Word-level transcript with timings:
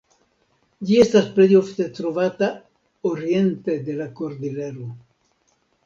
Ĝi 0.91 0.95
estas 1.01 1.27
plej 1.35 1.47
ofte 1.59 1.87
trovata 1.99 2.51
oriente 3.13 3.79
de 3.91 4.01
la 4.03 4.13
Kordilero. 4.21 4.93